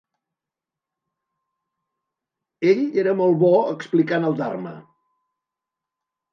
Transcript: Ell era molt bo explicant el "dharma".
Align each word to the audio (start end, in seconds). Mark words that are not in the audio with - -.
Ell 2.71 2.81
era 3.03 3.15
molt 3.21 3.39
bo 3.47 3.53
explicant 3.77 4.29
el 4.33 4.39
"dharma". 4.43 4.75